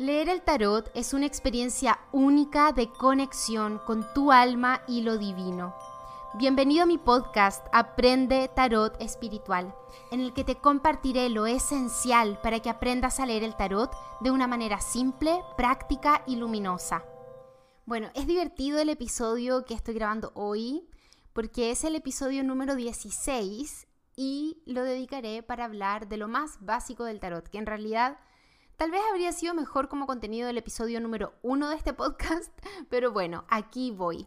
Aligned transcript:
Leer 0.00 0.30
el 0.30 0.40
tarot 0.40 0.90
es 0.94 1.12
una 1.12 1.26
experiencia 1.26 2.00
única 2.10 2.72
de 2.72 2.90
conexión 2.90 3.78
con 3.84 4.10
tu 4.14 4.32
alma 4.32 4.80
y 4.88 5.02
lo 5.02 5.18
divino. 5.18 5.74
Bienvenido 6.38 6.84
a 6.84 6.86
mi 6.86 6.96
podcast 6.96 7.66
Aprende 7.70 8.50
Tarot 8.56 8.96
Espiritual, 8.98 9.74
en 10.10 10.20
el 10.20 10.32
que 10.32 10.42
te 10.42 10.54
compartiré 10.54 11.28
lo 11.28 11.44
esencial 11.46 12.40
para 12.42 12.60
que 12.60 12.70
aprendas 12.70 13.20
a 13.20 13.26
leer 13.26 13.44
el 13.44 13.56
tarot 13.56 13.94
de 14.22 14.30
una 14.30 14.46
manera 14.46 14.80
simple, 14.80 15.42
práctica 15.58 16.22
y 16.26 16.36
luminosa. 16.36 17.04
Bueno, 17.84 18.08
es 18.14 18.26
divertido 18.26 18.78
el 18.78 18.88
episodio 18.88 19.66
que 19.66 19.74
estoy 19.74 19.92
grabando 19.92 20.32
hoy 20.34 20.88
porque 21.34 21.72
es 21.72 21.84
el 21.84 21.94
episodio 21.94 22.42
número 22.42 22.74
16 22.74 23.86
y 24.16 24.62
lo 24.64 24.82
dedicaré 24.82 25.42
para 25.42 25.66
hablar 25.66 26.08
de 26.08 26.16
lo 26.16 26.26
más 26.26 26.56
básico 26.62 27.04
del 27.04 27.20
tarot, 27.20 27.46
que 27.46 27.58
en 27.58 27.66
realidad 27.66 28.16
Tal 28.80 28.90
vez 28.90 29.02
habría 29.10 29.30
sido 29.32 29.52
mejor 29.52 29.90
como 29.90 30.06
contenido 30.06 30.46
del 30.46 30.56
episodio 30.56 31.02
número 31.02 31.34
uno 31.42 31.68
de 31.68 31.76
este 31.76 31.92
podcast, 31.92 32.50
pero 32.88 33.12
bueno, 33.12 33.44
aquí 33.50 33.90
voy. 33.90 34.26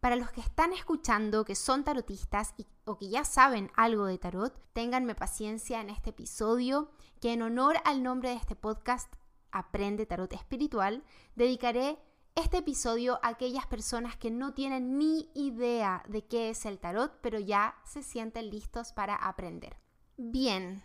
Para 0.00 0.14
los 0.14 0.30
que 0.30 0.42
están 0.42 0.74
escuchando, 0.74 1.46
que 1.46 1.54
son 1.54 1.84
tarotistas 1.84 2.52
o 2.84 2.98
que 2.98 3.08
ya 3.08 3.24
saben 3.24 3.70
algo 3.76 4.04
de 4.04 4.18
tarot, 4.18 4.54
ténganme 4.74 5.14
paciencia 5.14 5.80
en 5.80 5.88
este 5.88 6.10
episodio, 6.10 6.90
que 7.22 7.32
en 7.32 7.40
honor 7.40 7.76
al 7.86 8.02
nombre 8.02 8.28
de 8.28 8.34
este 8.34 8.54
podcast, 8.54 9.10
Aprende 9.50 10.04
Tarot 10.04 10.34
Espiritual, 10.34 11.02
dedicaré 11.34 11.98
este 12.34 12.58
episodio 12.58 13.18
a 13.22 13.28
aquellas 13.28 13.66
personas 13.66 14.18
que 14.18 14.30
no 14.30 14.52
tienen 14.52 14.98
ni 14.98 15.30
idea 15.34 16.02
de 16.08 16.26
qué 16.26 16.50
es 16.50 16.66
el 16.66 16.78
tarot, 16.78 17.20
pero 17.22 17.38
ya 17.38 17.74
se 17.86 18.02
sienten 18.02 18.50
listos 18.50 18.92
para 18.92 19.14
aprender. 19.14 19.78
Bien, 20.18 20.84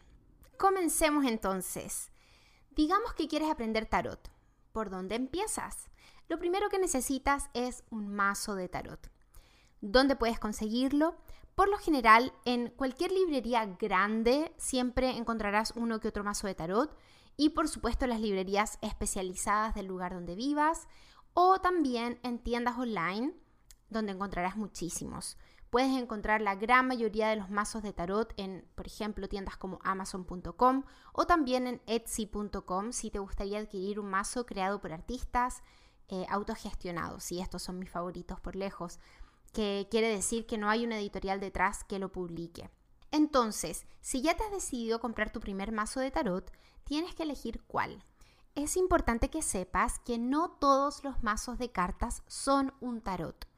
comencemos 0.58 1.26
entonces. 1.26 2.14
Digamos 2.80 3.12
que 3.12 3.28
quieres 3.28 3.52
aprender 3.52 3.88
tarot. 3.88 4.32
¿Por 4.72 4.90
dónde 4.90 5.16
empiezas? 5.16 5.90
Lo 6.30 6.40
primero 6.40 6.70
que 6.70 6.80
necesitas 6.80 7.50
es 7.54 7.84
un 7.90 8.08
mazo 8.08 8.56
de 8.56 8.70
tarot. 8.70 9.12
¿Dónde 9.82 10.16
puedes 10.16 10.40
conseguirlo? 10.40 11.18
Por 11.56 11.68
lo 11.68 11.78
general, 11.78 12.32
en 12.46 12.70
cualquier 12.70 13.12
librería 13.12 13.66
grande 13.66 14.54
siempre 14.56 15.10
encontrarás 15.10 15.74
uno 15.76 16.00
que 16.00 16.08
otro 16.08 16.24
mazo 16.24 16.48
de 16.48 16.56
tarot 16.56 16.98
y 17.36 17.50
por 17.50 17.68
supuesto 17.68 18.08
las 18.08 18.22
librerías 18.22 18.80
especializadas 18.82 19.76
del 19.76 19.88
lugar 19.88 20.14
donde 20.14 20.36
vivas 20.36 20.88
o 21.34 21.60
también 21.60 22.18
en 22.24 22.40
tiendas 22.40 22.78
online 22.78 23.34
donde 23.90 24.14
encontrarás 24.14 24.56
muchísimos. 24.56 25.38
Puedes 25.70 25.92
encontrar 25.92 26.42
la 26.42 26.56
gran 26.56 26.88
mayoría 26.88 27.30
de 27.30 27.36
los 27.36 27.52
mazos 27.52 27.84
de 27.84 27.94
tarot 27.94 28.34
en, 28.38 28.68
por 28.74 28.88
ejemplo, 28.88 29.30
tiendas 29.30 29.56
como 29.56 29.80
amazon.com 29.84 30.84
o 31.14 31.26
también 31.28 31.68
en 31.68 31.82
etsy.com 31.86 32.92
si 32.92 33.12
te 33.12 33.20
gustaría 33.20 33.60
adquirir 33.60 34.00
un 34.00 34.10
mazo 34.10 34.48
creado 34.48 34.82
por 34.82 34.92
artistas 34.92 35.62
eh, 36.08 36.26
autogestionados. 36.30 37.32
Y 37.32 37.40
estos 37.40 37.62
son 37.62 37.78
mis 37.78 37.92
favoritos 37.92 38.40
por 38.40 38.56
lejos, 38.56 39.00
que 39.54 39.88
quiere 39.92 40.10
decir 40.10 40.48
que 40.48 40.58
no 40.58 40.70
hay 40.70 40.86
una 40.86 40.98
editorial 40.98 41.40
detrás 41.40 41.84
que 41.84 42.00
lo 42.00 42.12
publique. 42.12 42.72
Entonces, 43.12 43.86
si 44.02 44.22
ya 44.22 44.36
te 44.36 44.44
has 44.44 44.52
decidido 44.52 45.00
comprar 45.00 45.32
tu 45.32 45.40
primer 45.40 45.72
mazo 45.72 46.00
de 46.00 46.10
tarot, 46.10 46.52
tienes 46.84 47.14
que 47.14 47.24
elegir 47.24 47.62
cuál. 47.68 48.04
Es 48.56 48.76
importante 48.76 49.30
que 49.30 49.44
sepas 49.44 50.00
que 50.00 50.18
no 50.18 50.50
todos 50.50 51.04
los 51.04 51.22
mazos 51.22 51.60
de 51.60 51.72
cartas 51.72 52.24
son 52.28 52.74
un 52.80 53.02
tarot. 53.02 53.49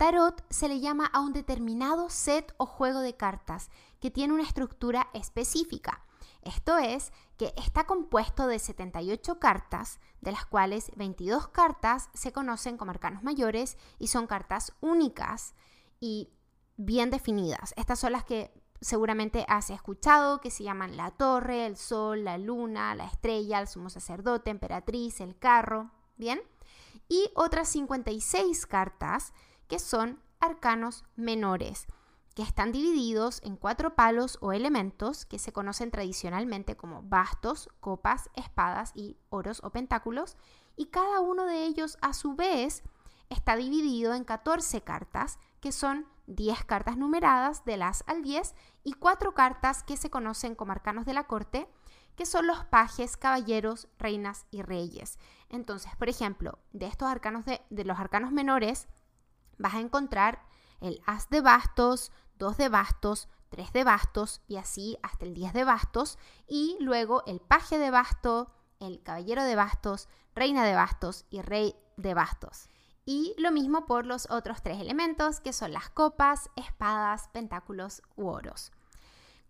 Tarot 0.00 0.42
se 0.48 0.66
le 0.66 0.80
llama 0.80 1.04
a 1.04 1.20
un 1.20 1.34
determinado 1.34 2.08
set 2.08 2.54
o 2.56 2.64
juego 2.64 3.00
de 3.00 3.18
cartas 3.18 3.68
que 4.00 4.10
tiene 4.10 4.32
una 4.32 4.44
estructura 4.44 5.10
específica. 5.12 6.06
Esto 6.40 6.78
es 6.78 7.12
que 7.36 7.52
está 7.58 7.84
compuesto 7.84 8.46
de 8.46 8.58
78 8.58 9.38
cartas, 9.38 10.00
de 10.22 10.32
las 10.32 10.46
cuales 10.46 10.90
22 10.96 11.48
cartas 11.48 12.08
se 12.14 12.32
conocen 12.32 12.78
como 12.78 12.92
arcanos 12.92 13.22
mayores 13.22 13.76
y 13.98 14.06
son 14.06 14.26
cartas 14.26 14.72
únicas 14.80 15.54
y 16.00 16.30
bien 16.78 17.10
definidas. 17.10 17.74
Estas 17.76 17.98
son 17.98 18.12
las 18.12 18.24
que 18.24 18.54
seguramente 18.80 19.44
has 19.48 19.68
escuchado, 19.68 20.40
que 20.40 20.50
se 20.50 20.64
llaman 20.64 20.96
la 20.96 21.10
torre, 21.10 21.66
el 21.66 21.76
sol, 21.76 22.24
la 22.24 22.38
luna, 22.38 22.94
la 22.94 23.04
estrella, 23.04 23.60
el 23.60 23.68
sumo 23.68 23.90
sacerdote, 23.90 24.48
emperatriz, 24.48 25.20
el 25.20 25.36
carro, 25.38 25.90
¿bien? 26.16 26.40
Y 27.06 27.30
otras 27.34 27.68
56 27.68 28.64
cartas 28.64 29.34
que 29.70 29.78
son 29.78 30.20
arcanos 30.40 31.04
menores, 31.14 31.86
que 32.34 32.42
están 32.42 32.72
divididos 32.72 33.40
en 33.44 33.56
cuatro 33.56 33.94
palos 33.94 34.36
o 34.40 34.52
elementos 34.52 35.24
que 35.24 35.38
se 35.38 35.52
conocen 35.52 35.92
tradicionalmente 35.92 36.76
como 36.76 37.02
bastos, 37.02 37.68
copas, 37.78 38.30
espadas 38.34 38.90
y 38.96 39.16
oros 39.28 39.62
o 39.62 39.70
pentáculos, 39.70 40.36
y 40.74 40.86
cada 40.86 41.20
uno 41.20 41.46
de 41.46 41.66
ellos 41.66 41.98
a 42.00 42.14
su 42.14 42.34
vez 42.34 42.82
está 43.28 43.54
dividido 43.54 44.12
en 44.14 44.24
14 44.24 44.82
cartas, 44.82 45.38
que 45.60 45.70
son 45.70 46.04
10 46.26 46.64
cartas 46.64 46.96
numeradas 46.96 47.64
de 47.64 47.76
las 47.76 48.02
al 48.08 48.22
10 48.22 48.56
y 48.82 48.94
cuatro 48.94 49.34
cartas 49.34 49.84
que 49.84 49.96
se 49.96 50.10
conocen 50.10 50.56
como 50.56 50.72
arcanos 50.72 51.06
de 51.06 51.14
la 51.14 51.28
corte, 51.28 51.68
que 52.16 52.26
son 52.26 52.48
los 52.48 52.64
pajes, 52.64 53.16
caballeros, 53.16 53.86
reinas 53.98 54.46
y 54.50 54.62
reyes. 54.62 55.18
Entonces, 55.48 55.94
por 55.96 56.08
ejemplo, 56.08 56.58
de 56.72 56.86
estos 56.86 57.08
arcanos 57.08 57.44
de 57.44 57.84
los 57.84 58.00
arcanos 58.00 58.32
menores, 58.32 58.88
vas 59.60 59.74
a 59.74 59.80
encontrar 59.80 60.42
el 60.80 61.00
as 61.06 61.28
de 61.28 61.40
bastos, 61.40 62.10
dos 62.38 62.56
de 62.56 62.68
bastos, 62.68 63.28
tres 63.50 63.72
de 63.72 63.84
bastos 63.84 64.40
y 64.48 64.56
así 64.56 64.96
hasta 65.02 65.26
el 65.26 65.34
10 65.34 65.52
de 65.52 65.64
bastos 65.64 66.18
y 66.48 66.76
luego 66.80 67.22
el 67.26 67.40
paje 67.40 67.78
de 67.78 67.90
basto, 67.90 68.50
el 68.78 69.02
caballero 69.02 69.44
de 69.44 69.56
bastos, 69.56 70.08
reina 70.34 70.64
de 70.64 70.74
bastos 70.74 71.26
y 71.30 71.42
rey 71.42 71.76
de 71.96 72.14
bastos. 72.14 72.68
Y 73.04 73.34
lo 73.38 73.50
mismo 73.50 73.86
por 73.86 74.06
los 74.06 74.30
otros 74.30 74.62
tres 74.62 74.80
elementos 74.80 75.40
que 75.40 75.52
son 75.52 75.72
las 75.72 75.90
copas, 75.90 76.48
espadas, 76.56 77.28
pentáculos 77.28 78.02
u 78.16 78.28
oros. 78.28 78.72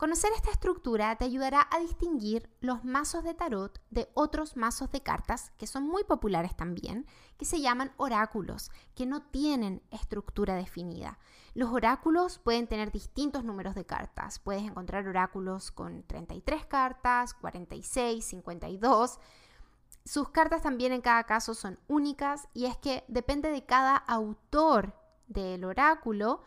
Conocer 0.01 0.33
esta 0.35 0.51
estructura 0.51 1.15
te 1.17 1.27
ayudará 1.27 1.69
a 1.71 1.79
distinguir 1.79 2.49
los 2.63 2.85
mazos 2.87 3.23
de 3.23 3.35
tarot 3.35 3.83
de 3.91 4.09
otros 4.15 4.57
mazos 4.57 4.91
de 4.91 5.03
cartas 5.03 5.53
que 5.59 5.67
son 5.67 5.87
muy 5.87 6.05
populares 6.05 6.57
también, 6.57 7.07
que 7.37 7.45
se 7.45 7.61
llaman 7.61 7.93
oráculos, 7.99 8.71
que 8.95 9.05
no 9.05 9.21
tienen 9.21 9.83
estructura 9.91 10.55
definida. 10.55 11.19
Los 11.53 11.69
oráculos 11.69 12.39
pueden 12.39 12.67
tener 12.67 12.91
distintos 12.91 13.45
números 13.45 13.75
de 13.75 13.85
cartas. 13.85 14.39
Puedes 14.39 14.63
encontrar 14.63 15.07
oráculos 15.07 15.71
con 15.71 16.03
33 16.05 16.65
cartas, 16.65 17.35
46, 17.35 18.25
52. 18.25 19.19
Sus 20.07 20.31
cartas 20.31 20.63
también 20.63 20.95
en 20.95 21.03
cada 21.03 21.25
caso 21.25 21.53
son 21.53 21.79
únicas 21.89 22.49
y 22.55 22.65
es 22.65 22.79
que 22.79 23.05
depende 23.09 23.51
de 23.51 23.67
cada 23.67 23.97
autor 23.97 24.95
del 25.29 25.63
oráculo 25.63 26.41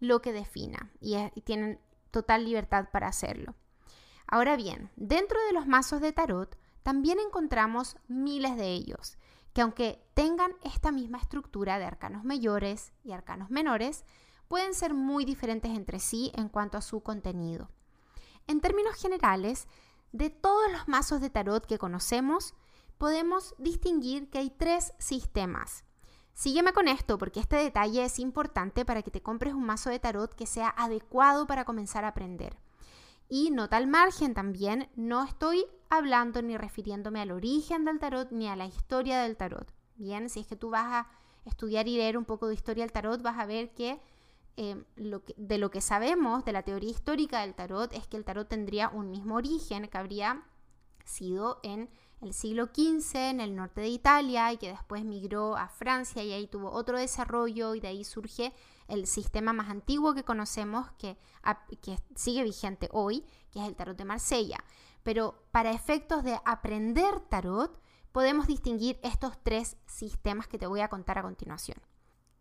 lo 0.00 0.20
que 0.20 0.34
defina 0.34 0.90
y, 1.00 1.16
tienen 1.40 1.80
total 2.10 2.44
libertad 2.44 2.88
para 2.92 3.08
hacerlo. 3.08 3.54
Ahora 4.26 4.56
bien, 4.56 4.90
dentro 4.96 5.38
de 5.46 5.52
los 5.52 5.66
mazos 5.66 6.00
de 6.00 6.12
tarot 6.12 6.56
también 6.82 7.18
encontramos 7.18 7.96
miles 8.08 8.56
de 8.56 8.68
ellos, 8.68 9.18
que 9.52 9.62
aunque 9.62 10.02
tengan 10.14 10.52
esta 10.62 10.92
misma 10.92 11.18
estructura 11.18 11.78
de 11.78 11.84
arcanos 11.84 12.24
mayores 12.24 12.92
y 13.02 13.12
arcanos 13.12 13.50
menores, 13.50 14.04
pueden 14.48 14.74
ser 14.74 14.94
muy 14.94 15.24
diferentes 15.24 15.70
entre 15.72 16.00
sí 16.00 16.32
en 16.34 16.48
cuanto 16.48 16.78
a 16.78 16.82
su 16.82 17.02
contenido. 17.02 17.70
En 18.46 18.60
términos 18.60 18.96
generales, 18.96 19.68
de 20.12 20.30
todos 20.30 20.70
los 20.72 20.88
mazos 20.88 21.20
de 21.20 21.30
tarot 21.30 21.64
que 21.66 21.78
conocemos, 21.78 22.54
podemos 22.98 23.54
distinguir 23.58 24.28
que 24.28 24.38
hay 24.38 24.50
tres 24.50 24.92
sistemas. 24.98 25.84
Sígueme 26.40 26.72
con 26.72 26.88
esto 26.88 27.18
porque 27.18 27.38
este 27.38 27.56
detalle 27.56 28.02
es 28.02 28.18
importante 28.18 28.86
para 28.86 29.02
que 29.02 29.10
te 29.10 29.20
compres 29.20 29.52
un 29.52 29.66
mazo 29.66 29.90
de 29.90 29.98
tarot 29.98 30.34
que 30.34 30.46
sea 30.46 30.70
adecuado 30.70 31.46
para 31.46 31.66
comenzar 31.66 32.06
a 32.06 32.08
aprender. 32.08 32.56
Y 33.28 33.50
nota 33.50 33.76
al 33.76 33.86
margen 33.86 34.32
también, 34.32 34.88
no 34.96 35.22
estoy 35.22 35.66
hablando 35.90 36.40
ni 36.40 36.56
refiriéndome 36.56 37.20
al 37.20 37.32
origen 37.32 37.84
del 37.84 37.98
tarot 37.98 38.30
ni 38.30 38.48
a 38.48 38.56
la 38.56 38.64
historia 38.64 39.20
del 39.20 39.36
tarot. 39.36 39.70
Bien, 39.96 40.30
si 40.30 40.40
es 40.40 40.46
que 40.46 40.56
tú 40.56 40.70
vas 40.70 40.86
a 40.86 41.08
estudiar 41.44 41.88
y 41.88 41.98
leer 41.98 42.16
un 42.16 42.24
poco 42.24 42.48
de 42.48 42.54
historia 42.54 42.84
del 42.84 42.92
tarot, 42.92 43.20
vas 43.20 43.38
a 43.38 43.44
ver 43.44 43.74
que, 43.74 44.00
eh, 44.56 44.82
de 44.96 45.58
lo 45.58 45.70
que 45.70 45.82
sabemos 45.82 46.46
de 46.46 46.52
la 46.52 46.62
teoría 46.62 46.88
histórica 46.88 47.42
del 47.42 47.54
tarot 47.54 47.92
es 47.92 48.06
que 48.06 48.16
el 48.16 48.24
tarot 48.24 48.48
tendría 48.48 48.88
un 48.88 49.10
mismo 49.10 49.34
origen 49.34 49.88
que 49.88 49.98
habría 49.98 50.42
sido 51.04 51.60
en 51.62 51.90
el 52.20 52.34
siglo 52.34 52.66
XV 52.66 53.16
en 53.16 53.40
el 53.40 53.56
norte 53.56 53.80
de 53.80 53.88
Italia 53.88 54.52
y 54.52 54.58
que 54.58 54.68
después 54.68 55.04
migró 55.04 55.56
a 55.56 55.68
Francia 55.68 56.22
y 56.22 56.32
ahí 56.32 56.46
tuvo 56.46 56.70
otro 56.70 56.98
desarrollo 56.98 57.74
y 57.74 57.80
de 57.80 57.88
ahí 57.88 58.04
surge 58.04 58.52
el 58.88 59.06
sistema 59.06 59.52
más 59.52 59.70
antiguo 59.70 60.14
que 60.14 60.24
conocemos 60.24 60.90
que, 60.98 61.16
sigue 62.14 62.44
vigente 62.44 62.88
hoy, 62.92 63.24
que 63.50 63.60
es 63.60 63.68
el 63.68 63.76
tarot 63.76 63.96
de 63.96 64.04
Marsella. 64.04 64.58
Pero 65.02 65.42
para 65.50 65.70
efectos 65.70 66.22
de 66.22 66.38
aprender 66.44 67.20
tarot, 67.20 67.80
podemos 68.12 68.46
distinguir 68.46 68.98
estos 69.02 69.38
tres 69.42 69.76
sistemas 69.86 70.46
que 70.46 70.58
te 70.58 70.66
voy 70.66 70.80
a 70.80 70.88
contar 70.88 71.18
a 71.18 71.22
continuación. 71.22 71.78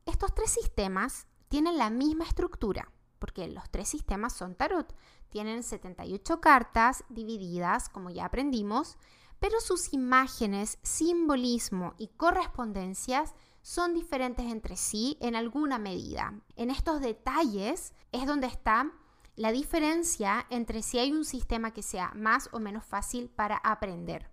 Estos 0.06 0.34
tres 0.34 0.50
sistemas 0.50 1.28
tienen 1.48 1.78
la 1.78 1.90
misma 1.90 2.26
estructura, 2.26 2.92
porque 3.20 3.48
los 3.48 3.70
tres 3.70 3.88
sistemas 3.88 4.34
son 4.34 4.56
tarot. 4.56 4.94
Tienen 5.30 5.64
78 5.64 6.42
cartas 6.42 7.04
divididas, 7.10 7.90
como 7.90 8.10
ya 8.10 8.26
aprendimos, 8.26 8.98
pero 9.40 9.60
sus 9.62 9.94
imágenes, 9.94 10.78
simbolismo 10.84 11.94
y 11.98 12.08
correspondencias 12.08 13.34
son 13.62 13.94
diferentes 13.94 14.46
entre 14.46 14.76
sí 14.78 15.18
en 15.22 15.36
alguna 15.36 15.78
medida. 15.78 16.34
En 16.56 16.70
estos 16.70 17.02
detalles 17.02 17.94
es 18.12 18.26
donde 18.26 18.48
está 18.48 18.92
la 19.36 19.52
diferencia 19.52 20.46
entre 20.50 20.82
si 20.82 21.00
hay 21.00 21.12
un 21.12 21.24
sistema 21.24 21.72
que 21.72 21.84
sea 21.84 22.12
más 22.16 22.50
o 22.52 22.60
menos 22.60 22.84
fácil 22.84 23.30
para 23.30 23.58
aprender. 23.58 24.30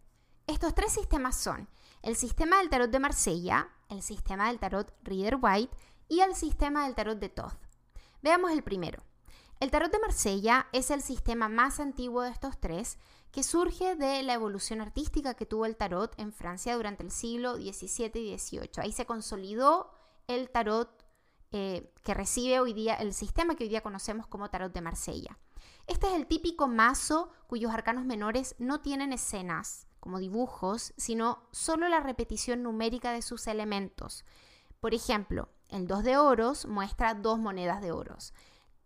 Estos 0.46 0.74
tres 0.74 0.92
sistemas 0.92 1.36
son 1.36 1.68
el 2.02 2.16
sistema 2.16 2.58
del 2.58 2.70
tarot 2.70 2.90
de 2.90 3.00
Marsella, 3.00 3.68
el 3.88 4.02
sistema 4.02 4.48
del 4.48 4.58
tarot 4.58 4.92
Reader 5.02 5.38
White 5.40 5.76
y 6.08 6.20
el 6.20 6.34
sistema 6.34 6.84
del 6.84 6.94
tarot 6.94 7.18
de 7.18 7.28
Toth. 7.28 7.58
Veamos 8.22 8.50
el 8.50 8.62
primero. 8.62 9.02
El 9.58 9.70
tarot 9.70 9.90
de 9.90 9.98
Marsella 9.98 10.66
es 10.72 10.90
el 10.90 11.02
sistema 11.02 11.48
más 11.48 11.80
antiguo 11.80 12.22
de 12.22 12.30
estos 12.30 12.58
tres 12.58 12.98
que 13.36 13.42
surge 13.42 13.96
de 13.96 14.22
la 14.22 14.32
evolución 14.32 14.80
artística 14.80 15.34
que 15.34 15.44
tuvo 15.44 15.66
el 15.66 15.76
tarot 15.76 16.18
en 16.18 16.32
Francia 16.32 16.74
durante 16.74 17.02
el 17.02 17.10
siglo 17.10 17.56
XVII 17.56 18.10
y 18.14 18.38
XVIII. 18.38 18.70
Ahí 18.78 18.92
se 18.92 19.04
consolidó 19.04 19.90
el 20.26 20.48
tarot 20.48 21.04
eh, 21.52 21.92
que 22.02 22.14
recibe 22.14 22.60
hoy 22.60 22.72
día 22.72 22.94
el 22.94 23.12
sistema 23.12 23.54
que 23.54 23.64
hoy 23.64 23.68
día 23.68 23.82
conocemos 23.82 24.26
como 24.26 24.48
tarot 24.48 24.72
de 24.72 24.80
Marsella. 24.80 25.38
Este 25.86 26.06
es 26.06 26.14
el 26.14 26.26
típico 26.26 26.66
mazo 26.66 27.28
cuyos 27.46 27.74
arcanos 27.74 28.06
menores 28.06 28.54
no 28.58 28.80
tienen 28.80 29.12
escenas 29.12 29.86
como 30.00 30.18
dibujos, 30.18 30.94
sino 30.96 31.46
solo 31.52 31.88
la 31.88 32.00
repetición 32.00 32.62
numérica 32.62 33.12
de 33.12 33.20
sus 33.20 33.48
elementos. 33.48 34.24
Por 34.80 34.94
ejemplo, 34.94 35.50
el 35.68 35.86
2 35.86 36.04
de 36.04 36.16
oros 36.16 36.64
muestra 36.64 37.12
dos 37.12 37.38
monedas 37.38 37.82
de 37.82 37.92
oros. 37.92 38.32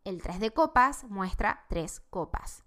El 0.02 0.20
3 0.20 0.40
de 0.40 0.50
copas 0.50 1.04
muestra 1.04 1.66
tres 1.68 2.00
copas. 2.10 2.64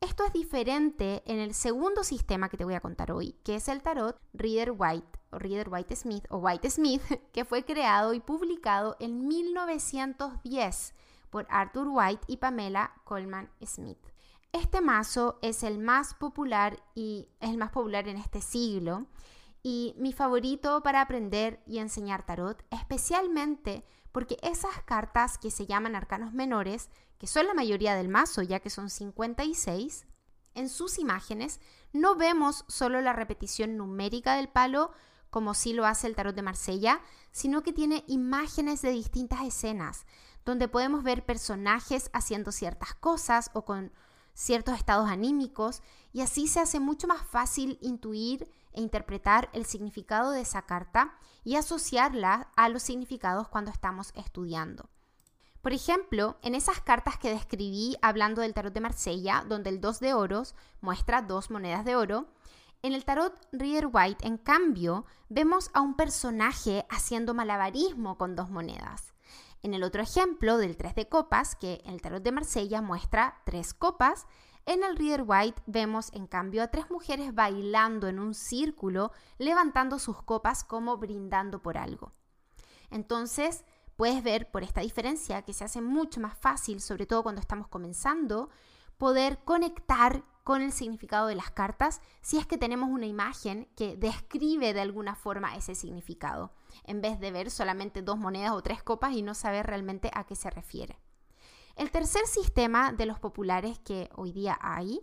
Esto 0.00 0.24
es 0.24 0.32
diferente 0.32 1.22
en 1.26 1.38
el 1.38 1.52
segundo 1.52 2.04
sistema 2.04 2.48
que 2.48 2.56
te 2.56 2.64
voy 2.64 2.72
a 2.72 2.80
contar 2.80 3.12
hoy, 3.12 3.34
que 3.44 3.56
es 3.56 3.68
el 3.68 3.82
tarot 3.82 4.18
Reader 4.32 4.72
White 4.74 5.18
o 5.30 5.38
Reader 5.38 5.68
White 5.68 5.94
Smith 5.94 6.24
o 6.30 6.38
White 6.38 6.70
Smith, 6.70 7.02
que 7.34 7.44
fue 7.44 7.66
creado 7.66 8.14
y 8.14 8.20
publicado 8.20 8.96
en 8.98 9.28
1910 9.28 10.94
por 11.28 11.46
Arthur 11.50 11.88
White 11.90 12.22
y 12.28 12.38
Pamela 12.38 12.94
Coleman 13.04 13.50
Smith. 13.62 13.98
Este 14.52 14.80
mazo 14.80 15.38
es 15.42 15.62
el 15.62 15.78
más 15.78 16.14
popular 16.14 16.82
y 16.94 17.28
es 17.38 17.50
el 17.50 17.58
más 17.58 17.70
popular 17.70 18.08
en 18.08 18.16
este 18.16 18.40
siglo 18.40 19.06
y 19.62 19.94
mi 19.98 20.12
favorito 20.12 20.82
para 20.82 21.00
aprender 21.00 21.62
y 21.66 21.78
enseñar 21.78 22.24
tarot, 22.24 22.64
especialmente 22.70 23.84
porque 24.12 24.38
esas 24.42 24.82
cartas 24.84 25.38
que 25.38 25.50
se 25.50 25.66
llaman 25.66 25.94
arcanos 25.94 26.32
menores, 26.32 26.90
que 27.18 27.26
son 27.26 27.46
la 27.46 27.54
mayoría 27.54 27.94
del 27.94 28.08
mazo, 28.08 28.42
ya 28.42 28.60
que 28.60 28.70
son 28.70 28.90
56, 28.90 30.06
en 30.54 30.68
sus 30.68 30.98
imágenes 30.98 31.60
no 31.92 32.16
vemos 32.16 32.64
solo 32.68 33.00
la 33.00 33.12
repetición 33.12 33.76
numérica 33.76 34.36
del 34.36 34.48
palo, 34.48 34.90
como 35.30 35.54
sí 35.54 35.72
lo 35.72 35.86
hace 35.86 36.06
el 36.06 36.16
tarot 36.16 36.34
de 36.34 36.42
Marsella, 36.42 37.00
sino 37.30 37.62
que 37.62 37.72
tiene 37.72 38.04
imágenes 38.08 38.82
de 38.82 38.90
distintas 38.90 39.42
escenas, 39.42 40.06
donde 40.44 40.66
podemos 40.68 41.04
ver 41.04 41.24
personajes 41.24 42.10
haciendo 42.12 42.50
ciertas 42.50 42.94
cosas 42.94 43.50
o 43.54 43.64
con 43.64 43.92
ciertos 44.34 44.76
estados 44.76 45.08
anímicos, 45.08 45.82
y 46.12 46.22
así 46.22 46.46
se 46.48 46.60
hace 46.60 46.80
mucho 46.80 47.06
más 47.06 47.26
fácil 47.26 47.78
intuir 47.80 48.50
e 48.72 48.80
interpretar 48.80 49.50
el 49.52 49.66
significado 49.66 50.30
de 50.30 50.40
esa 50.40 50.62
carta 50.62 51.14
y 51.44 51.56
asociarla 51.56 52.50
a 52.56 52.68
los 52.68 52.82
significados 52.82 53.48
cuando 53.48 53.70
estamos 53.70 54.12
estudiando. 54.14 54.88
Por 55.62 55.74
ejemplo, 55.74 56.38
en 56.42 56.54
esas 56.54 56.80
cartas 56.80 57.18
que 57.18 57.30
describí 57.30 57.96
hablando 58.00 58.40
del 58.40 58.54
tarot 58.54 58.72
de 58.72 58.80
Marsella, 58.80 59.44
donde 59.46 59.68
el 59.68 59.80
2 59.80 60.00
de 60.00 60.14
oros 60.14 60.54
muestra 60.80 61.20
dos 61.20 61.50
monedas 61.50 61.84
de 61.84 61.96
oro, 61.96 62.28
en 62.82 62.94
el 62.94 63.04
tarot 63.04 63.34
Reader 63.52 63.88
White, 63.92 64.26
en 64.26 64.38
cambio, 64.38 65.04
vemos 65.28 65.70
a 65.74 65.80
un 65.80 65.94
personaje 65.94 66.86
haciendo 66.88 67.34
malabarismo 67.34 68.16
con 68.16 68.36
dos 68.36 68.50
monedas. 68.50 69.12
En 69.62 69.74
el 69.74 69.82
otro 69.82 70.02
ejemplo 70.02 70.56
del 70.56 70.76
3 70.76 70.94
de 70.94 71.08
copas, 71.08 71.54
que 71.54 71.82
en 71.84 71.92
el 71.92 72.00
tarot 72.00 72.22
de 72.22 72.32
Marsella 72.32 72.80
muestra 72.80 73.42
tres 73.44 73.74
copas, 73.74 74.26
en 74.64 74.82
el 74.82 74.96
Reader 74.96 75.24
White 75.26 75.62
vemos 75.66 76.10
en 76.12 76.26
cambio 76.26 76.62
a 76.62 76.68
tres 76.68 76.90
mujeres 76.90 77.34
bailando 77.34 78.08
en 78.08 78.18
un 78.18 78.34
círculo, 78.34 79.12
levantando 79.38 79.98
sus 79.98 80.22
copas 80.22 80.64
como 80.64 80.96
brindando 80.96 81.60
por 81.60 81.76
algo. 81.76 82.12
Entonces, 82.90 83.64
puedes 83.96 84.22
ver 84.22 84.50
por 84.50 84.62
esta 84.62 84.80
diferencia 84.80 85.42
que 85.42 85.52
se 85.52 85.64
hace 85.64 85.82
mucho 85.82 86.20
más 86.20 86.36
fácil, 86.38 86.80
sobre 86.80 87.06
todo 87.06 87.22
cuando 87.22 87.40
estamos 87.40 87.68
comenzando, 87.68 88.48
poder 88.96 89.38
conectar 89.44 90.24
con 90.50 90.62
el 90.62 90.72
significado 90.72 91.28
de 91.28 91.36
las 91.36 91.52
cartas 91.52 92.00
si 92.22 92.36
es 92.36 92.44
que 92.44 92.58
tenemos 92.58 92.88
una 92.90 93.06
imagen 93.06 93.68
que 93.76 93.96
describe 93.96 94.74
de 94.74 94.80
alguna 94.80 95.14
forma 95.14 95.54
ese 95.54 95.76
significado, 95.76 96.52
en 96.82 97.00
vez 97.00 97.20
de 97.20 97.30
ver 97.30 97.52
solamente 97.52 98.02
dos 98.02 98.18
monedas 98.18 98.50
o 98.50 98.60
tres 98.60 98.82
copas 98.82 99.12
y 99.12 99.22
no 99.22 99.34
saber 99.34 99.64
realmente 99.68 100.10
a 100.12 100.24
qué 100.24 100.34
se 100.34 100.50
refiere. 100.50 100.98
El 101.76 101.92
tercer 101.92 102.26
sistema 102.26 102.90
de 102.92 103.06
los 103.06 103.20
populares 103.20 103.78
que 103.78 104.10
hoy 104.16 104.32
día 104.32 104.58
hay 104.60 104.98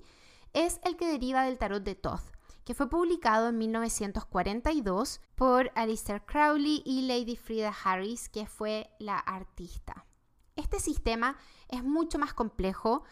es 0.52 0.82
el 0.84 0.98
que 0.98 1.08
deriva 1.08 1.44
del 1.44 1.58
tarot 1.58 1.82
de 1.82 1.96
Thoth, 1.96 2.34
que 2.66 2.74
fue 2.74 2.90
publicado 2.90 3.48
en 3.48 3.58
1942 3.58 5.22
por 5.36 5.72
Alistair 5.76 6.26
Crowley 6.26 6.84
y 6.86 7.04
Lady 7.04 7.38
Frida 7.38 7.74
Harris, 7.86 8.28
que 8.28 8.48
fue 8.48 8.90
la 9.00 9.18
artista. 9.18 10.08
Este 10.58 10.82
sistema 10.82 11.38
es 11.70 11.86
mucho 11.86 12.20
más 12.20 12.34
complejo 12.34 13.06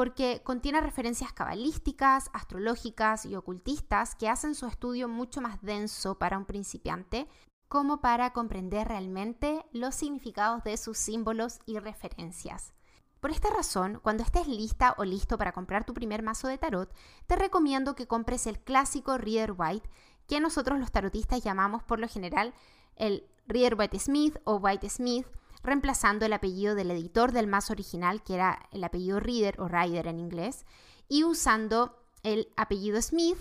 porque 0.00 0.40
contiene 0.42 0.80
referencias 0.80 1.30
cabalísticas, 1.34 2.30
astrológicas 2.32 3.26
y 3.26 3.36
ocultistas 3.36 4.14
que 4.14 4.30
hacen 4.30 4.54
su 4.54 4.64
estudio 4.64 5.08
mucho 5.08 5.42
más 5.42 5.60
denso 5.60 6.18
para 6.18 6.38
un 6.38 6.46
principiante, 6.46 7.28
como 7.68 8.00
para 8.00 8.32
comprender 8.32 8.88
realmente 8.88 9.62
los 9.72 9.94
significados 9.94 10.64
de 10.64 10.78
sus 10.78 10.96
símbolos 10.96 11.58
y 11.66 11.78
referencias. 11.80 12.72
Por 13.20 13.30
esta 13.30 13.50
razón, 13.50 14.00
cuando 14.02 14.22
estés 14.22 14.48
lista 14.48 14.94
o 14.96 15.04
listo 15.04 15.36
para 15.36 15.52
comprar 15.52 15.84
tu 15.84 15.92
primer 15.92 16.22
mazo 16.22 16.48
de 16.48 16.56
tarot, 16.56 16.90
te 17.26 17.36
recomiendo 17.36 17.94
que 17.94 18.06
compres 18.06 18.46
el 18.46 18.58
clásico 18.58 19.18
Reader 19.18 19.52
White, 19.54 19.90
que 20.26 20.40
nosotros 20.40 20.78
los 20.78 20.92
tarotistas 20.92 21.44
llamamos 21.44 21.82
por 21.82 22.00
lo 22.00 22.08
general 22.08 22.54
el 22.96 23.28
Reader 23.46 23.74
White 23.78 23.98
Smith 23.98 24.38
o 24.44 24.56
White 24.56 24.88
Smith, 24.88 25.26
reemplazando 25.62 26.26
el 26.26 26.32
apellido 26.32 26.74
del 26.74 26.90
editor 26.90 27.32
del 27.32 27.46
mazo 27.46 27.72
original, 27.72 28.22
que 28.22 28.34
era 28.34 28.68
el 28.72 28.84
apellido 28.84 29.20
Reader 29.20 29.60
o 29.60 29.68
Rider 29.68 30.06
en 30.06 30.18
inglés, 30.18 30.64
y 31.08 31.24
usando 31.24 31.98
el 32.22 32.52
apellido 32.56 33.00
Smith 33.02 33.38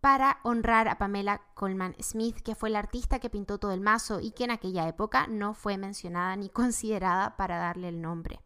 para 0.00 0.38
honrar 0.42 0.88
a 0.88 0.98
Pamela 0.98 1.40
Coleman 1.54 1.96
Smith, 2.02 2.36
que 2.42 2.54
fue 2.54 2.68
la 2.68 2.78
artista 2.78 3.20
que 3.20 3.30
pintó 3.30 3.58
todo 3.58 3.72
el 3.72 3.80
mazo 3.80 4.20
y 4.20 4.32
que 4.32 4.44
en 4.44 4.50
aquella 4.50 4.86
época 4.86 5.26
no 5.28 5.54
fue 5.54 5.78
mencionada 5.78 6.36
ni 6.36 6.48
considerada 6.50 7.36
para 7.36 7.56
darle 7.56 7.88
el 7.88 8.02
nombre. 8.02 8.40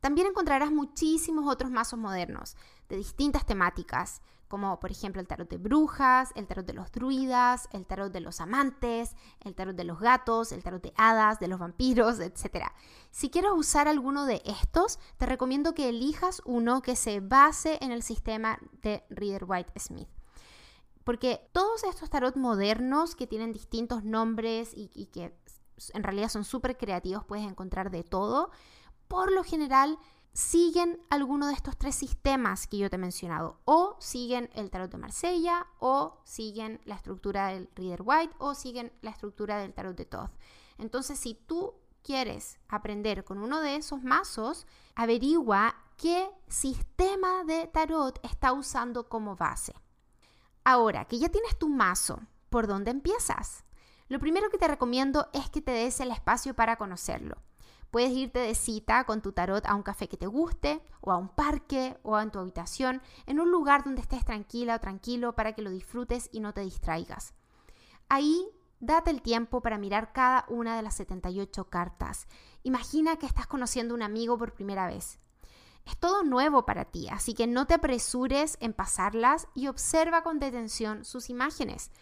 También 0.00 0.26
encontrarás 0.26 0.70
muchísimos 0.70 1.50
otros 1.50 1.70
mazos 1.70 1.98
modernos 1.98 2.56
de 2.88 2.96
distintas 2.96 3.46
temáticas, 3.46 4.20
como 4.54 4.78
por 4.78 4.92
ejemplo 4.92 5.20
el 5.20 5.26
tarot 5.26 5.50
de 5.50 5.58
brujas, 5.58 6.30
el 6.36 6.46
tarot 6.46 6.64
de 6.64 6.74
los 6.74 6.92
druidas, 6.92 7.68
el 7.72 7.86
tarot 7.86 8.12
de 8.12 8.20
los 8.20 8.40
amantes, 8.40 9.16
el 9.40 9.56
tarot 9.56 9.74
de 9.74 9.82
los 9.82 9.98
gatos, 9.98 10.52
el 10.52 10.62
tarot 10.62 10.80
de 10.80 10.92
hadas, 10.96 11.40
de 11.40 11.48
los 11.48 11.58
vampiros, 11.58 12.20
etc. 12.20 12.68
Si 13.10 13.30
quieres 13.30 13.50
usar 13.52 13.88
alguno 13.88 14.26
de 14.26 14.42
estos, 14.44 15.00
te 15.16 15.26
recomiendo 15.26 15.74
que 15.74 15.88
elijas 15.88 16.40
uno 16.44 16.82
que 16.82 16.94
se 16.94 17.18
base 17.18 17.78
en 17.80 17.90
el 17.90 18.04
sistema 18.04 18.60
de 18.80 19.02
Reader 19.10 19.42
White 19.44 19.72
Smith. 19.80 20.08
Porque 21.02 21.50
todos 21.50 21.82
estos 21.82 22.08
tarot 22.08 22.36
modernos 22.36 23.16
que 23.16 23.26
tienen 23.26 23.52
distintos 23.52 24.04
nombres 24.04 24.72
y, 24.72 24.88
y 24.94 25.06
que 25.06 25.36
en 25.94 26.04
realidad 26.04 26.28
son 26.28 26.44
súper 26.44 26.76
creativos, 26.76 27.24
puedes 27.24 27.44
encontrar 27.44 27.90
de 27.90 28.04
todo 28.04 28.52
por 29.08 29.32
lo 29.32 29.42
general 29.42 29.98
siguen 30.34 31.00
alguno 31.10 31.46
de 31.46 31.54
estos 31.54 31.78
tres 31.78 31.94
sistemas 31.94 32.66
que 32.66 32.76
yo 32.76 32.90
te 32.90 32.96
he 32.96 32.98
mencionado. 32.98 33.60
O 33.64 33.96
siguen 34.00 34.50
el 34.54 34.70
tarot 34.70 34.90
de 34.90 34.98
Marsella, 34.98 35.66
o 35.78 36.18
siguen 36.24 36.80
la 36.84 36.96
estructura 36.96 37.48
del 37.48 37.70
Reader 37.74 38.02
White, 38.04 38.34
o 38.38 38.54
siguen 38.54 38.92
la 39.00 39.10
estructura 39.10 39.58
del 39.58 39.72
tarot 39.72 39.96
de 39.96 40.04
Thoth. 40.04 40.32
Entonces, 40.76 41.18
si 41.18 41.34
tú 41.34 41.74
quieres 42.02 42.58
aprender 42.68 43.24
con 43.24 43.38
uno 43.38 43.60
de 43.60 43.76
esos 43.76 44.02
mazos, 44.02 44.66
averigua 44.96 45.76
qué 45.96 46.28
sistema 46.48 47.44
de 47.44 47.68
tarot 47.68 48.18
está 48.24 48.52
usando 48.52 49.08
como 49.08 49.36
base. 49.36 49.72
Ahora 50.64 51.04
que 51.04 51.18
ya 51.18 51.28
tienes 51.28 51.58
tu 51.58 51.68
mazo, 51.68 52.20
¿por 52.50 52.66
dónde 52.66 52.90
empiezas? 52.90 53.64
Lo 54.08 54.18
primero 54.18 54.50
que 54.50 54.58
te 54.58 54.68
recomiendo 54.68 55.28
es 55.32 55.48
que 55.48 55.62
te 55.62 55.70
des 55.70 56.00
el 56.00 56.10
espacio 56.10 56.54
para 56.54 56.76
conocerlo. 56.76 57.36
Puedes 57.94 58.10
irte 58.10 58.40
de 58.40 58.56
cita 58.56 59.04
con 59.04 59.22
tu 59.22 59.30
tarot 59.30 59.64
a 59.66 59.76
un 59.76 59.84
café 59.84 60.08
que 60.08 60.16
te 60.16 60.26
guste, 60.26 60.82
o 61.00 61.12
a 61.12 61.16
un 61.16 61.28
parque, 61.28 61.96
o 62.02 62.18
en 62.18 62.32
tu 62.32 62.40
habitación, 62.40 63.00
en 63.24 63.38
un 63.38 63.52
lugar 63.52 63.84
donde 63.84 64.00
estés 64.00 64.24
tranquila 64.24 64.74
o 64.74 64.80
tranquilo 64.80 65.36
para 65.36 65.52
que 65.52 65.62
lo 65.62 65.70
disfrutes 65.70 66.28
y 66.32 66.40
no 66.40 66.52
te 66.52 66.62
distraigas. 66.62 67.34
Ahí 68.08 68.48
date 68.80 69.12
el 69.12 69.22
tiempo 69.22 69.60
para 69.60 69.78
mirar 69.78 70.12
cada 70.12 70.44
una 70.48 70.74
de 70.74 70.82
las 70.82 70.96
78 70.96 71.70
cartas. 71.70 72.26
Imagina 72.64 73.14
que 73.14 73.26
estás 73.26 73.46
conociendo 73.46 73.94
a 73.94 73.98
un 73.98 74.02
amigo 74.02 74.36
por 74.36 74.54
primera 74.54 74.88
vez. 74.88 75.20
Es 75.86 75.96
todo 75.96 76.24
nuevo 76.24 76.66
para 76.66 76.86
ti, 76.86 77.08
así 77.10 77.32
que 77.32 77.46
no 77.46 77.68
te 77.68 77.74
apresures 77.74 78.58
en 78.58 78.72
pasarlas 78.72 79.46
y 79.54 79.68
observa 79.68 80.24
con 80.24 80.40
detención 80.40 81.04
sus 81.04 81.30
imágenes. 81.30 81.92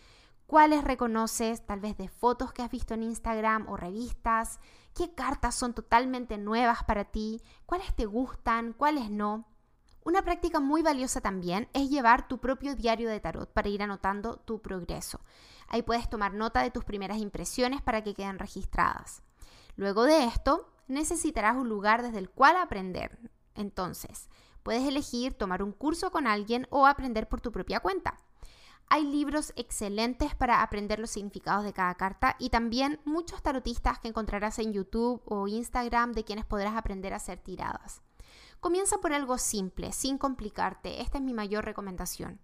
¿Cuáles 0.47 0.85
reconoces 0.85 1.67
tal 1.67 1.81
vez 1.81 1.99
de 1.99 2.09
fotos 2.09 2.53
que 2.53 2.63
has 2.63 2.71
visto 2.71 2.95
en 2.95 3.03
Instagram 3.03 3.69
o 3.69 3.77
revistas? 3.77 4.59
¿Qué 4.95 5.15
cartas 5.15 5.55
son 5.55 5.73
totalmente 5.73 6.37
nuevas 6.37 6.85
para 6.85 7.05
ti? 7.05 7.41
¿Cuáles 7.65 7.95
te 7.95 8.05
gustan? 8.05 8.75
¿Cuáles 8.75 9.11
no? 9.11 9.47
Una 10.05 10.23
práctica 10.23 10.61
muy 10.61 10.83
valiosa 10.83 11.21
también 11.21 11.69
es 11.73 11.89
llevar 11.89 12.29
tu 12.29 12.39
propio 12.39 12.75
diario 12.75 13.09
de 13.09 13.21
tarot 13.21 13.51
para 13.53 13.69
ir 13.69 13.83
anotando 13.83 14.37
tu 14.37 14.61
progreso. 14.61 15.21
Ahí 15.69 15.83
puedes 15.83 16.11
tomar 16.11 16.35
nota 16.35 16.63
de 16.63 16.71
tus 16.71 16.85
primeras 16.85 17.19
impresiones 17.19 17.81
para 17.81 18.03
que 18.03 18.13
queden 18.13 18.39
registradas. 18.39 19.23
Luego 19.77 20.03
de 20.05 20.25
esto, 20.25 20.69
necesitarás 20.89 21.57
un 21.57 21.69
lugar 21.69 22.03
desde 22.03 22.19
el 22.19 22.29
cual 22.29 22.57
aprender. 22.57 23.19
Entonces, 23.55 24.29
puedes 24.63 24.87
elegir 24.87 25.35
tomar 25.35 25.63
un 25.63 25.73
curso 25.73 26.11
con 26.11 26.27
alguien 26.27 26.67
o 26.71 26.87
aprender 26.87 27.29
por 27.29 27.41
tu 27.41 27.53
propia 27.53 27.81
cuenta. 27.81 28.19
Hay 28.95 29.07
libros 29.07 29.55
excelentes 29.57 30.35
para 30.35 30.61
aprender 30.61 30.99
los 30.99 31.09
significados 31.09 31.65
de 31.65 31.73
cada 31.73 31.95
carta 31.95 32.37
y 32.39 32.51
también 32.51 33.01
muchos 33.07 33.43
tarotistas 33.43 33.99
que 33.99 34.09
encontrarás 34.09 34.59
en 34.59 34.75
YouTube 34.75 35.23
o 35.25 35.49
Instagram 35.49 36.13
de 36.13 36.25
quienes 36.25 36.45
podrás 36.45 36.77
aprender 36.77 37.15
a 37.15 37.17
hacer 37.17 37.39
tiradas. 37.39 38.03
Comienza 38.61 38.99
por 38.99 39.15
algo 39.15 39.39
simple, 39.39 39.93
sin 39.93 40.19
complicarte. 40.19 41.01
Esta 41.01 41.17
es 41.17 41.25
mi 41.25 41.33
mayor 41.33 41.65
recomendación. 41.65 42.39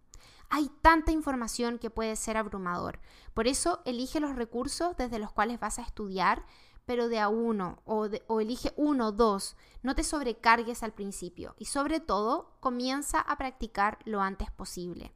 Hay 0.48 0.70
tanta 0.80 1.12
información 1.12 1.78
que 1.78 1.90
puede 1.90 2.16
ser 2.16 2.38
abrumador. 2.38 2.98
Por 3.34 3.46
eso 3.46 3.82
elige 3.84 4.18
los 4.18 4.34
recursos 4.34 4.96
desde 4.96 5.18
los 5.18 5.30
cuales 5.30 5.60
vas 5.60 5.78
a 5.78 5.82
estudiar, 5.82 6.46
pero 6.86 7.10
de 7.10 7.20
a 7.20 7.28
uno 7.28 7.82
o, 7.84 8.08
o 8.26 8.40
elige 8.40 8.72
uno 8.78 9.08
o 9.08 9.12
dos. 9.12 9.54
No 9.82 9.94
te 9.94 10.02
sobrecargues 10.02 10.82
al 10.82 10.94
principio 10.94 11.54
y 11.58 11.66
sobre 11.66 12.00
todo 12.00 12.56
comienza 12.60 13.20
a 13.20 13.36
practicar 13.36 13.98
lo 14.06 14.22
antes 14.22 14.50
posible. 14.50 15.12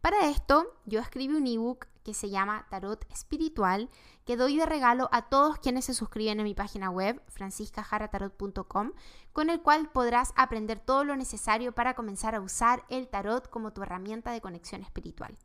Para 0.00 0.28
esto, 0.28 0.74
yo 0.86 1.00
escribí 1.00 1.34
un 1.34 1.46
ebook 1.46 1.86
que 2.02 2.14
se 2.14 2.30
llama 2.30 2.66
Tarot 2.70 3.04
Espiritual, 3.12 3.90
que 4.24 4.36
doy 4.36 4.56
de 4.56 4.64
regalo 4.64 5.08
a 5.12 5.28
todos 5.28 5.58
quienes 5.58 5.84
se 5.84 5.94
suscriben 5.94 6.40
a 6.40 6.42
mi 6.42 6.54
página 6.54 6.90
web, 6.90 7.22
franciscajaratarot.com, 7.28 8.92
con 9.32 9.50
el 9.50 9.60
cual 9.60 9.90
podrás 9.90 10.32
aprender 10.36 10.78
todo 10.78 11.04
lo 11.04 11.16
necesario 11.16 11.72
para 11.72 11.94
comenzar 11.94 12.34
a 12.34 12.40
usar 12.40 12.84
el 12.88 13.08
tarot 13.08 13.50
como 13.50 13.72
tu 13.72 13.82
herramienta 13.82 14.32
de 14.32 14.40
conexión 14.40 14.82
espiritual. 14.82 15.36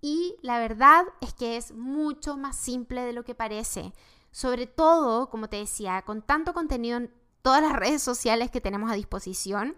Y 0.00 0.36
la 0.42 0.58
verdad 0.58 1.04
es 1.20 1.32
que 1.32 1.56
es 1.56 1.72
mucho 1.72 2.36
más 2.36 2.56
simple 2.56 3.02
de 3.02 3.12
lo 3.12 3.24
que 3.24 3.34
parece. 3.34 3.92
Sobre 4.32 4.66
todo, 4.66 5.30
como 5.30 5.48
te 5.48 5.56
decía, 5.56 6.02
con 6.02 6.20
tanto 6.20 6.52
contenido 6.52 6.98
en 6.98 7.14
todas 7.40 7.62
las 7.62 7.72
redes 7.72 8.02
sociales 8.02 8.50
que 8.50 8.60
tenemos 8.60 8.90
a 8.90 8.96
disposición, 8.96 9.76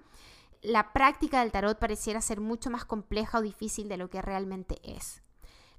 la 0.62 0.92
práctica 0.92 1.40
del 1.40 1.52
tarot 1.52 1.78
pareciera 1.78 2.20
ser 2.20 2.40
mucho 2.40 2.70
más 2.70 2.84
compleja 2.84 3.38
o 3.38 3.42
difícil 3.42 3.88
de 3.88 3.96
lo 3.96 4.10
que 4.10 4.22
realmente 4.22 4.80
es. 4.82 5.22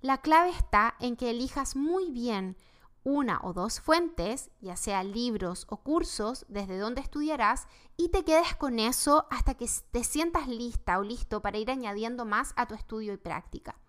La 0.02 0.22
clave 0.22 0.50
está 0.50 0.96
en 1.00 1.16
que 1.16 1.30
elijas 1.30 1.76
muy 1.76 2.12
bien 2.12 2.56
una 3.04 3.40
o 3.42 3.54
dos 3.54 3.80
fuentes, 3.80 4.52
ya 4.60 4.76
sea 4.76 5.04
libros 5.04 5.66
o 5.70 5.78
cursos, 5.78 6.46
desde 6.50 6.78
donde 6.78 7.00
estudiarás, 7.00 7.68
y 7.96 8.10
te 8.10 8.26
quedes 8.26 8.54
con 8.56 8.80
eso 8.80 9.28
hasta 9.32 9.54
que 9.54 9.68
te 9.92 10.04
sientas 10.04 10.50
lista 10.50 11.00
o 11.00 11.04
listo 11.04 11.42
para 11.42 11.58
ir 11.58 11.72
añadiendo 11.72 12.26
más 12.26 12.54
a 12.58 12.68
tu 12.68 12.76
estudio 12.76 13.14
y 13.14 13.18
práctica. 13.18 13.80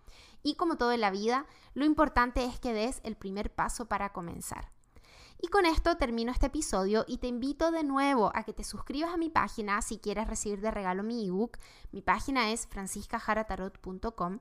Y 0.41 0.55
como 0.55 0.77
todo 0.77 0.93
en 0.93 1.01
la 1.01 1.11
vida, 1.11 1.47
lo 1.73 1.83
importante 1.83 2.45
es 2.45 2.61
que 2.61 2.71
des 2.71 3.01
el 3.03 3.17
primer 3.17 3.53
paso 3.53 3.87
para 3.87 4.13
comenzar. 4.13 4.71
Y 5.41 5.47
con 5.47 5.65
esto 5.65 5.95
termino 5.95 6.33
este 6.33 6.47
episodio 6.47 7.05
y 7.07 7.19
te 7.19 7.27
invito 7.27 7.71
de 7.71 7.85
nuevo 7.85 8.29
a 8.35 8.43
que 8.43 8.51
te 8.51 8.65
suscribas 8.65 9.13
a 9.13 9.17
mi 9.17 9.29
página 9.29 9.81
si 9.81 9.97
quieres 9.97 10.27
recibir 10.27 10.59
de 10.59 10.69
regalo 10.69 11.01
mi 11.01 11.27
ebook. 11.27 11.57
Mi 11.93 12.01
página 12.01 12.51
es 12.51 12.67
franciscajaratarot.com 12.67 14.39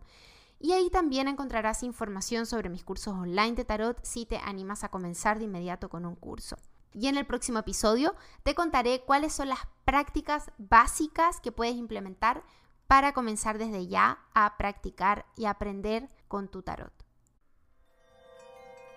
y 0.59 0.73
ahí 0.73 0.91
también 0.91 1.29
encontrarás 1.29 1.85
información 1.85 2.47
sobre 2.47 2.69
mis 2.69 2.83
cursos 2.83 3.15
online 3.15 3.53
de 3.53 3.65
tarot 3.65 4.01
si 4.03 4.27
te 4.27 4.39
animas 4.39 4.83
a 4.83 4.89
comenzar 4.89 5.39
de 5.39 5.45
inmediato 5.45 5.89
con 5.89 6.05
un 6.05 6.17
curso. 6.17 6.57
Y 6.93 7.07
en 7.07 7.17
el 7.17 7.27
próximo 7.27 7.61
episodio 7.61 8.17
te 8.43 8.57
contaré 8.57 9.03
cuáles 9.03 9.33
son 9.33 9.51
las 9.51 9.61
prácticas 9.85 10.51
básicas 10.59 11.41
que 11.41 11.53
puedes 11.53 11.77
implementar 11.77 12.43
para 12.89 13.13
comenzar 13.13 13.57
desde 13.59 13.87
ya 13.87 14.19
a 14.35 14.57
practicar 14.57 15.27
y 15.37 15.45
aprender 15.45 16.09
con 16.27 16.49
tu 16.49 16.63
tarot. 16.63 17.08